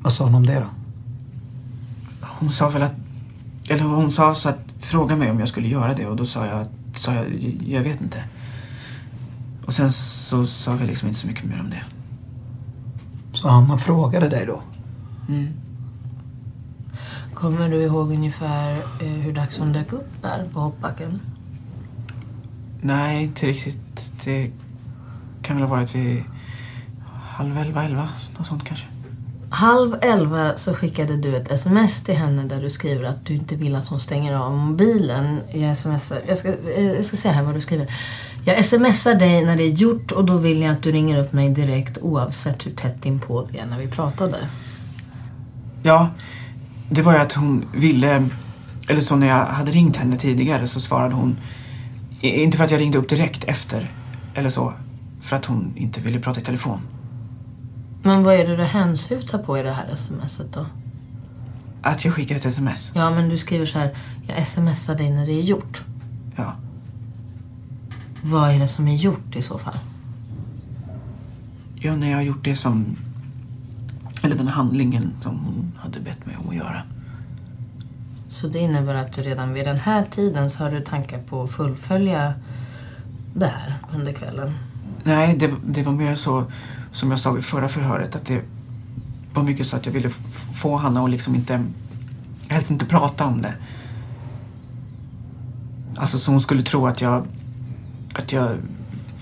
[0.00, 0.66] Vad sa hon om det då?
[2.20, 2.94] Hon sa väl att...
[3.70, 6.46] Eller hon sa så att fråga mig om jag skulle göra det och då sa
[6.46, 7.26] jag att sa jag,
[7.66, 8.24] jag vet inte.
[9.66, 11.82] Och sen så sa vi liksom inte så mycket mer om det.
[13.32, 14.62] Så Hanna frågade dig då?
[15.28, 15.48] Mm.
[17.34, 21.20] Kommer du ihåg ungefär eh, hur dags hon dök upp där på hoppbacken?
[22.80, 24.12] Nej, inte riktigt.
[24.24, 24.50] Det
[25.42, 26.24] kan väl ha varit vid
[27.12, 28.08] halv elva, elva.
[28.38, 28.86] Något sånt kanske
[29.50, 33.56] halv elva så skickade du ett sms till henne där du skriver att du inte
[33.56, 35.40] vill att hon stänger av mobilen.
[35.52, 37.94] Jag, smsar, jag, ska, eh, jag ska säga här vad du skriver.
[38.44, 41.32] Jag smsar dig när det är gjort och då vill jag att du ringer upp
[41.32, 44.38] mig direkt oavsett hur tätt inpå det är när vi pratade.
[45.82, 46.10] Ja,
[46.88, 48.28] det var ju att hon ville...
[48.88, 51.36] Eller så när jag hade ringt henne tidigare så svarade hon...
[52.20, 53.90] Inte för att jag ringde upp direkt efter
[54.34, 54.72] eller så.
[55.22, 56.80] För att hon inte ville prata i telefon.
[58.02, 60.66] Men vad är det du hänsyftar på i det här smset då?
[61.82, 62.92] Att jag skickar ett sms.
[62.94, 63.94] Ja, men du skriver så här.
[64.26, 65.84] Jag smsar dig när det är gjort.
[66.36, 66.52] Ja.
[68.22, 69.78] Vad är det som är gjort i så fall?
[71.74, 72.96] Ja, när jag har gjort det som...
[74.22, 76.82] Eller den handlingen som hon hade bett mig om att göra.
[78.28, 81.42] Så det innebär att du redan vid den här tiden så har du tankar på
[81.42, 82.34] att fullfölja
[83.34, 84.54] det här under kvällen?
[85.02, 86.44] Nej, det, det var mer så
[86.92, 88.42] som jag sa vid förra förhöret att det
[89.34, 90.08] var mycket så att jag ville
[90.54, 91.64] få Hanna att liksom inte,
[92.48, 93.54] helst inte prata om det.
[95.96, 97.26] Alltså så hon skulle tro att jag,
[98.14, 98.56] att jag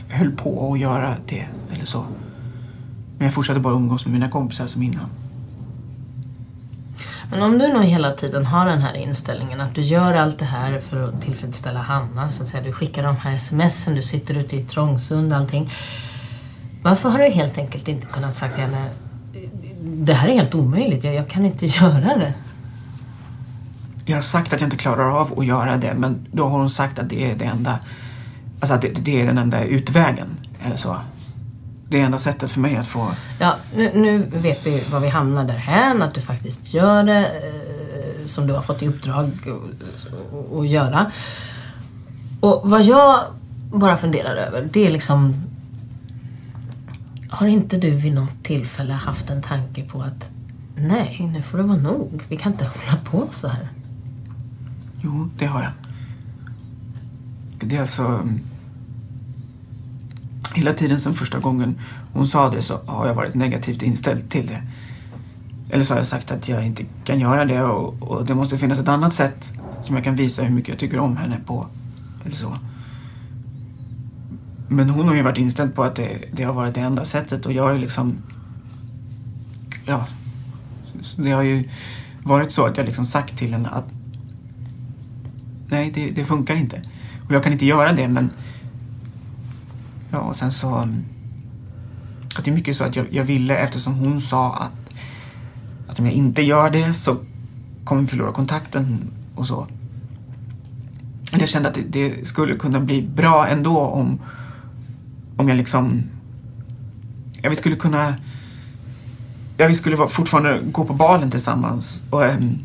[0.09, 2.05] höll på att göra det eller så.
[3.19, 5.09] Men jag fortsatte bara umgås med mina kompisar som innan.
[7.31, 10.45] Men om du nu hela tiden har den här inställningen att du gör allt det
[10.45, 12.63] här för att tillfredsställa Hanna, så att säga.
[12.63, 15.71] Du skickar de här smsen, du sitter ute i Trångsund och allting.
[16.89, 18.91] Varför har du helt enkelt inte kunnat sagt till henne
[19.81, 22.35] det här är helt omöjligt, jag, jag kan inte göra det?
[24.05, 26.71] Jag har sagt att jag inte klarar av att göra det men då har hon
[26.71, 27.79] sagt att det är det enda,
[28.61, 30.29] alltså att det, det är den enda utvägen.
[30.65, 30.97] Eller så.
[31.89, 33.09] Det är enda sättet för mig att få...
[33.39, 38.27] Ja, nu, nu vet vi var vi hamnar därhän, att du faktiskt gör det eh,
[38.27, 39.31] som du har fått i uppdrag
[40.59, 41.11] att göra.
[42.41, 43.19] Och vad jag
[43.73, 45.35] bara funderar över, det är liksom
[47.29, 50.31] har inte du vid något tillfälle haft en tanke på att
[50.77, 52.23] nej, nu får det vara nog.
[52.29, 53.69] Vi kan inte hålla på så här.
[55.01, 55.73] Jo, det har jag.
[57.61, 58.03] Det är alltså...
[58.03, 58.41] Mm,
[60.55, 61.79] hela tiden sedan första gången
[62.13, 64.63] hon sa det så har jag varit negativt inställd till det.
[65.71, 68.59] Eller så har jag sagt att jag inte kan göra det och, och det måste
[68.59, 71.67] finnas ett annat sätt som jag kan visa hur mycket jag tycker om henne på.
[72.25, 72.59] Eller så.
[74.69, 77.47] Men hon har ju varit inställd på att det, det har varit det enda sättet
[77.47, 78.19] och jag har ju liksom...
[79.87, 80.07] Ja.
[81.17, 81.69] Det har ju
[82.23, 83.85] varit så att jag liksom sagt till henne att
[85.69, 86.83] nej, det, det funkar inte.
[87.27, 88.31] Och jag kan inte göra det men...
[90.11, 90.89] Ja, och sen så...
[92.39, 94.95] Att det är mycket så att jag, jag ville eftersom hon sa att,
[95.89, 97.17] att om jag inte gör det så
[97.85, 99.67] kommer vi förlora kontakten och så.
[101.33, 104.21] Jag kände att det, det skulle kunna bli bra ändå om
[105.39, 106.03] om jag liksom...
[107.43, 108.15] Ja, vi skulle kunna...
[109.57, 112.01] Ja, vi skulle fortfarande gå på balen tillsammans.
[112.11, 112.59] Och, ähm,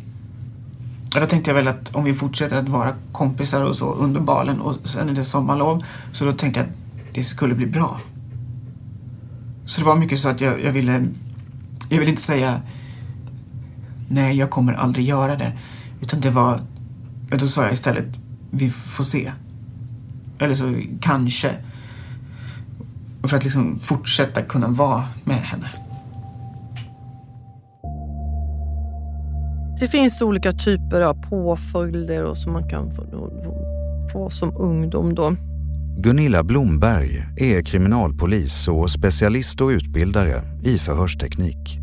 [1.15, 4.61] då tänkte jag väl att om vi fortsätter att vara kompisar och så under balen
[4.61, 5.83] och sen är det sommarlov.
[6.11, 6.75] Så då tänkte jag att
[7.13, 7.99] det skulle bli bra.
[9.65, 11.05] Så det var mycket så att jag, jag ville...
[11.89, 12.61] Jag ville inte säga
[14.07, 15.53] nej, jag kommer aldrig göra det.
[16.01, 16.61] Utan det var...
[17.29, 18.05] Då sa jag istället
[18.51, 19.31] vi får se.
[20.39, 21.55] Eller så kanske.
[23.23, 25.67] Och för att liksom fortsätta kunna vara med henne.
[29.79, 33.05] Det finns olika typer av påföljder och som man kan få,
[34.13, 35.15] få som ungdom.
[35.15, 35.35] Då.
[35.97, 41.79] Gunilla Blomberg är kriminalpolis och specialist och utbildare i förhörsteknik.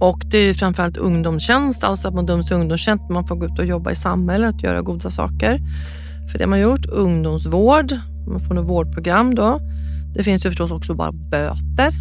[0.00, 3.08] Och det är framförallt ungdomstjänst, alltså att man döms till ungdomstjänst.
[3.10, 5.60] Man får gå ut och jobba i samhället, göra goda saker
[6.32, 6.86] för det man gjort.
[6.86, 7.92] Ungdomsvård,
[8.26, 9.60] man får något vårdprogram då.
[10.18, 11.94] Det finns ju förstås också bara böter,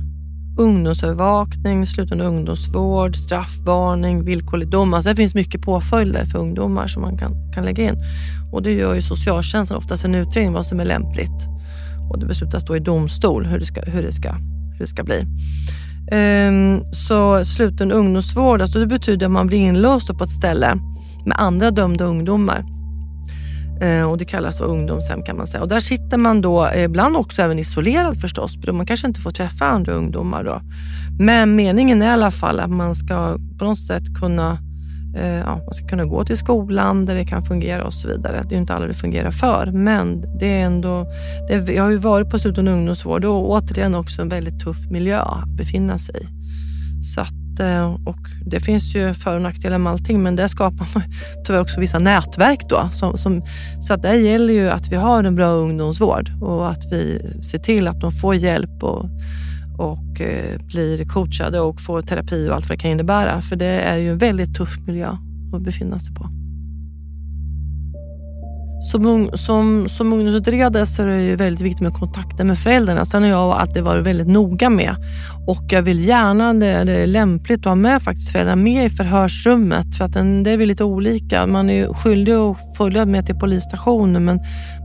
[0.58, 4.94] ungdomsövervakning, sluten ungdomsvård, straffvarning, villkorlig dom.
[4.94, 7.96] Alltså det finns mycket påföljder för ungdomar som man kan, kan lägga in.
[8.52, 11.48] Och det gör ju socialtjänsten oftast en utredning vad som är lämpligt.
[12.10, 14.32] Och det beslutas då i domstol hur det ska, hur det ska,
[14.72, 15.26] hur det ska bli.
[16.12, 20.76] Um, så sluten ungdomsvård, alltså det betyder att man blir inlåst på ett ställe
[21.26, 22.77] med andra dömda ungdomar.
[23.82, 25.62] Eh, och det kallas ungdomshem kan man säga.
[25.62, 28.58] Och där sitter man då eh, ibland också även isolerad förstås.
[28.66, 30.62] för Man kanske inte får träffa andra ungdomar då.
[31.20, 34.60] Men meningen är i alla fall att man ska på något sätt kunna
[35.16, 38.44] eh, Ja, man ska kunna gå till skolan där det kan fungera och så vidare.
[38.50, 41.06] Det är inte alla det fungerar för, men det är ändå...
[41.48, 45.20] Det, jag har ju varit på sluten ungdomsvård och återigen också en väldigt tuff miljö
[45.20, 46.28] att befinna sig i.
[47.04, 50.90] Så att Eh, och det finns ju för och nackdelar med allting, men där skapar
[50.94, 51.04] man
[51.46, 52.60] tyvärr också vissa nätverk.
[52.70, 53.42] Då, som, som,
[53.82, 57.58] så att det gäller ju att vi har en bra ungdomsvård och att vi ser
[57.58, 59.06] till att de får hjälp och,
[59.78, 63.42] och eh, blir coachade och får terapi och allt vad det kan innebära.
[63.42, 65.10] För det är ju en väldigt tuff miljö
[65.54, 66.37] att befinna sig på.
[68.80, 73.06] Som, som, som ungdomsutredare så är det ju väldigt viktigt med kontakten med föräldrarna.
[73.06, 74.96] Sen har jag alltid varit väldigt noga med
[75.48, 78.90] och jag vill gärna, när det är lämpligt, att ha med faktiskt föräldrarna med i
[78.90, 79.96] förhörsrummet.
[79.98, 81.48] För att den, det är väl lite olika.
[81.48, 84.40] Man är ju skyldig att följa med till polisstationen men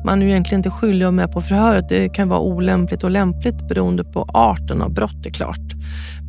[0.05, 1.89] man är ju egentligen inte skyldig att vara med på förhöret.
[1.89, 5.73] Det kan vara olämpligt och lämpligt beroende på arten av brott, är klart.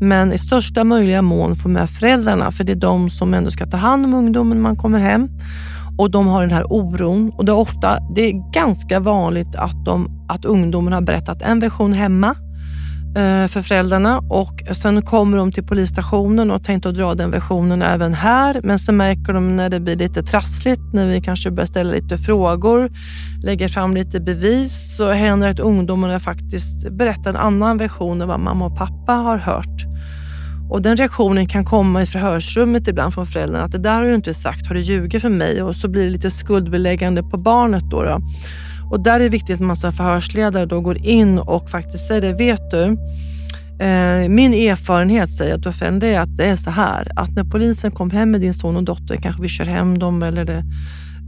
[0.01, 3.66] Men i största möjliga mån få med föräldrarna för det är de som ändå ska
[3.66, 5.30] ta hand om ungdomen när man kommer hem
[5.97, 7.31] och de har den här oron.
[7.37, 11.59] Och det är ofta, det är ganska vanligt att, de, att ungdomen har berättat en
[11.59, 12.35] version hemma
[13.15, 17.81] eh, för föräldrarna och sen kommer de till polisstationen och tänkte att dra den versionen
[17.81, 18.61] även här.
[18.63, 22.17] Men sen märker de när det blir lite trassligt, när vi kanske börjar ställa lite
[22.17, 22.91] frågor,
[23.43, 28.27] lägger fram lite bevis, så händer det att ungdomarna faktiskt berättar en annan version än
[28.27, 29.92] vad mamma och pappa har hört.
[30.70, 34.16] Och den reaktionen kan komma i förhörsrummet ibland från föräldrarna att det där har du
[34.16, 35.64] inte sagt, har du ljugit för mig?
[35.64, 38.03] Och så blir det lite skuldbeläggande på barnet då.
[38.03, 38.22] då.
[38.91, 42.22] Och där är det viktigt att man som förhörsledare då går in och faktiskt säger
[42.22, 42.84] det, vet du,
[43.86, 47.91] eh, min erfarenhet säger att du är att det är så här, att när polisen
[47.91, 50.64] kom hem med din son och dotter, kanske vi kör hem dem eller det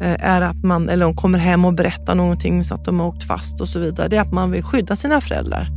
[0.02, 3.08] eh, är att man, eller de kommer hem och berättar någonting så att de har
[3.08, 4.08] åkt fast och så vidare.
[4.08, 5.68] Det är att man vill skydda sina föräldrar.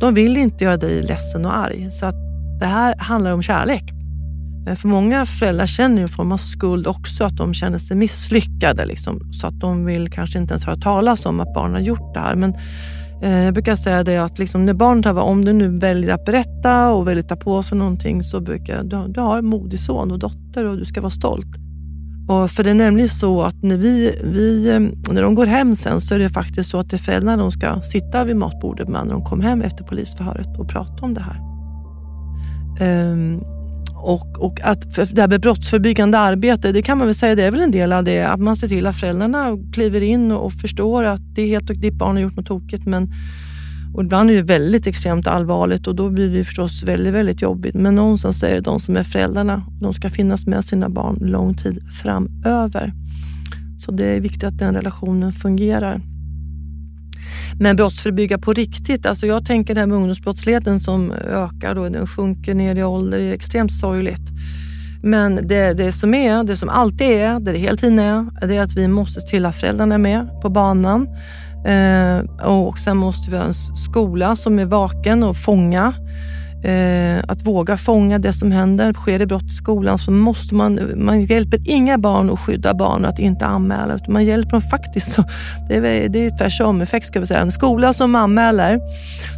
[0.00, 1.90] De vill inte göra dig ledsen och arg.
[1.90, 2.27] Så att
[2.60, 3.92] det här handlar om kärlek.
[4.68, 8.84] Eh, för många föräldrar känner en form av skuld också, att de känner sig misslyckade.
[8.84, 12.14] Liksom, så att de vill kanske inte ens höra talas om att barnen har gjort
[12.14, 12.34] det här.
[12.34, 12.54] Men
[13.22, 16.24] eh, jag brukar säga det att liksom, när barnet har, om du nu väljer att
[16.24, 19.80] berätta och väljer att ta på sig någonting så brukar du, du har en modig
[19.80, 21.56] son och dotter och du ska vara stolt.
[22.28, 25.76] Och för det är nämligen så att när, vi, vi, eh, när de går hem
[25.76, 28.88] sen så är det faktiskt så att det är föräldrarna de ska sitta vid matbordet
[28.88, 31.47] med när de kommer hem efter polisförhöret och prata om det här.
[32.80, 33.44] Um,
[33.94, 37.50] och, och att det här med brottsförebyggande arbete, det kan man väl säga, det är
[37.50, 38.22] väl en del av det.
[38.22, 41.76] Att man ser till att föräldrarna kliver in och förstår att det är helt och
[41.76, 42.86] ditt barn har gjort något tokigt.
[42.86, 43.12] Men,
[43.94, 47.74] och ibland är det väldigt extremt allvarligt och då blir det förstås väldigt, väldigt jobbigt.
[47.74, 49.66] Men någonstans är det de som är föräldrarna.
[49.80, 52.92] De ska finnas med sina barn lång tid framöver.
[53.78, 56.00] Så det är viktigt att den relationen fungerar.
[57.60, 62.06] Men brottsförebygga på riktigt, alltså jag tänker det här med ungdomsbrottsligheten som ökar och den
[62.06, 64.30] sjunker ner i ålder, det är extremt sorgligt.
[65.02, 68.56] Men det, det som är, det som alltid är, det det hela tiden är, det
[68.56, 71.08] är att vi måste se till att föräldrarna är med på banan.
[71.66, 75.94] Eh, och sen måste vi ha en skola som är vaken och fånga
[76.62, 78.92] Eh, att våga fånga det som händer.
[78.92, 83.04] Sker det brott i skolan så måste man, man hjälper inga barn att skydda barn
[83.04, 85.18] att inte anmäla, utan man hjälper dem faktiskt.
[85.68, 87.40] Det är, det är tvärsom effekt ska vi säga.
[87.40, 88.80] En skola som anmäler,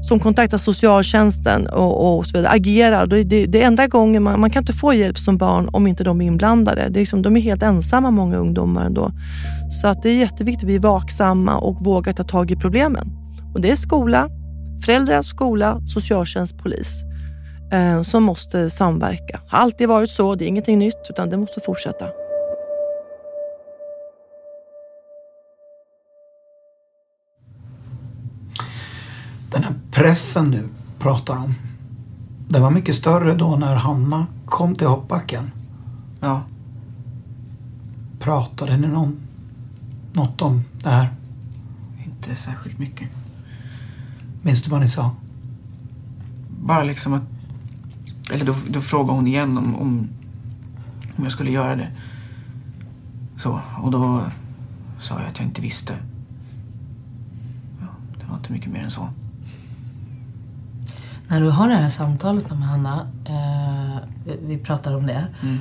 [0.08, 3.06] som kontaktar socialtjänsten och, och så vidare, agerar.
[3.06, 5.86] Det, det, det är enda gången man, man kan inte få hjälp som barn om
[5.86, 6.88] inte de är inblandade.
[6.88, 9.12] Det är liksom, de är helt ensamma, många ungdomar ändå.
[9.80, 13.08] Så att det är jätteviktigt att vi är vaksamma och vågar ta tag i problemen.
[13.54, 14.28] Och det är skola,
[14.84, 17.04] föräldrar, skola, socialtjänst, polis
[18.02, 19.40] som måste samverka.
[19.48, 22.06] Har alltid varit så, det är ingenting nytt, utan det måste fortsätta.
[29.50, 30.68] Den här pressen du
[30.98, 31.54] pratar om,
[32.48, 35.50] den var mycket större då när Hanna kom till hoppbacken.
[36.20, 36.42] Ja.
[38.20, 39.20] Pratade ni någon,
[40.12, 41.08] något om det här?
[42.04, 43.08] Inte särskilt mycket.
[44.42, 45.10] Minns du vad ni sa?
[46.60, 47.22] Bara liksom att
[48.32, 50.08] eller då, då frågade hon igen om, om,
[51.16, 51.88] om jag skulle göra det.
[53.36, 54.22] Så, och då
[55.00, 55.96] sa jag att jag inte visste.
[57.80, 57.86] Ja,
[58.18, 59.08] det var inte mycket mer än så.
[61.28, 64.02] När du har det här samtalet med Hanna, eh,
[64.42, 65.26] vi pratar om det.
[65.42, 65.58] Mm.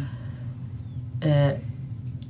[1.22, 1.60] Eh,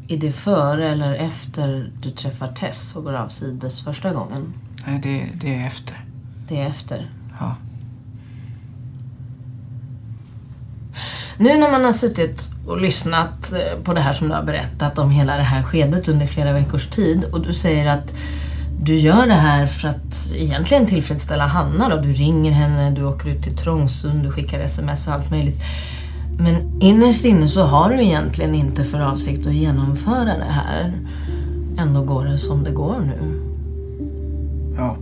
[0.08, 4.54] är det före eller efter du träffar Tess och går av sides första gången?
[4.88, 6.06] Nej, det, det är efter.
[6.48, 7.10] Det är efter?
[7.40, 7.56] Ja.
[11.42, 14.98] Nu när man har suttit och lyssnat eh, på det här som du har berättat
[14.98, 18.16] om hela det här skedet under flera veckors tid och du säger att
[18.82, 21.96] du gör det här för att egentligen tillfredsställa Hanna då.
[21.96, 25.62] Du ringer henne, du åker ut till Trångsund, du skickar sms och allt möjligt.
[26.40, 30.94] Men innerst inne så har du egentligen inte för avsikt att genomföra det här.
[31.78, 33.42] Ändå går det som det går nu.
[34.78, 34.98] Ja.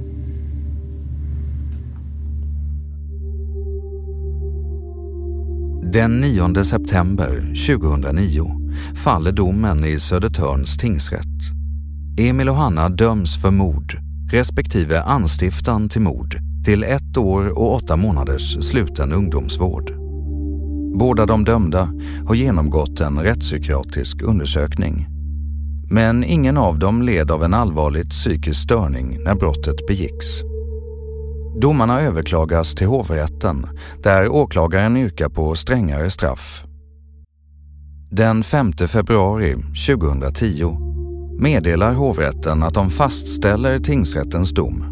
[5.93, 8.51] Den 9 september 2009
[8.95, 11.51] faller domen i Södertörns tingsrätt.
[12.19, 13.97] Emil och Hanna döms för mord
[14.31, 19.91] respektive anstiftan till mord till ett år och åtta månaders sluten ungdomsvård.
[20.99, 21.89] Båda de dömda
[22.27, 25.07] har genomgått en rättspsykiatrisk undersökning.
[25.89, 30.25] Men ingen av dem led av en allvarligt psykisk störning när brottet begicks.
[31.61, 33.65] Domarna överklagas till hovrätten
[34.03, 36.63] där åklagaren yrkar på strängare straff.
[38.11, 39.55] Den 5 februari
[39.87, 40.77] 2010
[41.39, 44.83] meddelar hovrätten att de fastställer tingsrättens dom.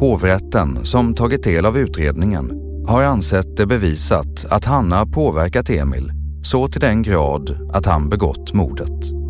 [0.00, 2.52] Hovrätten, som tagit del av utredningen,
[2.86, 6.12] har ansett det bevisat att Hanna påverkat Emil
[6.42, 9.23] så till den grad att han begått mordet.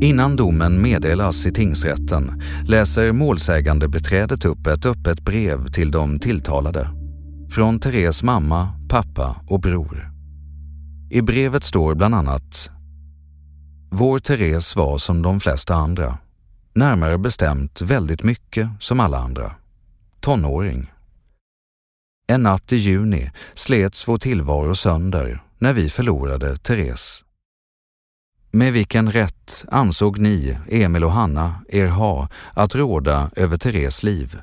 [0.00, 6.88] Innan domen meddelas i tingsrätten läser målsägande beträdet upp ett öppet brev till de tilltalade.
[7.50, 10.10] Från Therese mamma, pappa och bror.
[11.10, 12.70] I brevet står bland annat
[13.90, 16.18] Vår Therese var som de flesta andra.
[16.74, 19.52] Närmare bestämt väldigt mycket som alla andra.
[20.20, 20.90] Tonåring.
[22.26, 27.23] En natt i juni slets vår tillvaro sönder när vi förlorade Therese.
[28.54, 34.40] Med vilken rätt ansåg ni, Emil och Hanna, er ha att råda över Theres liv?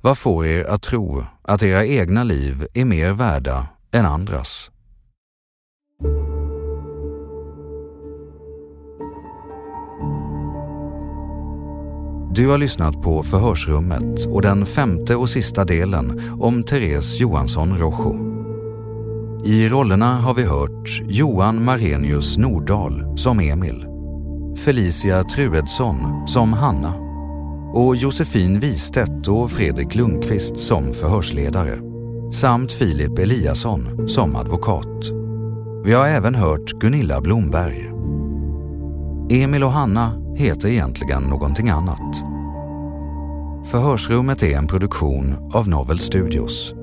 [0.00, 4.70] Vad får er att tro att era egna liv är mer värda än andras?
[12.34, 18.25] Du har lyssnat på Förhörsrummet och den femte och sista delen om Therese Johansson Rojo.
[19.46, 23.86] I rollerna har vi hört Johan Marenius Nordahl som Emil,
[24.64, 26.94] Felicia Truedsson som Hanna
[27.72, 31.78] och Josefin Wistedt och Fredrik Lundqvist som förhörsledare
[32.32, 35.04] samt Filip Eliasson som advokat.
[35.84, 37.90] Vi har även hört Gunilla Blomberg.
[39.30, 42.16] Emil och Hanna heter egentligen någonting annat.
[43.66, 46.74] Förhörsrummet är en produktion av Novel Studios.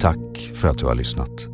[0.00, 1.53] Tack för att du har lyssnat.